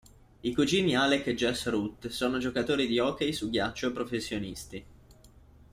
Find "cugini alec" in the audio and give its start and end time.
0.55-1.27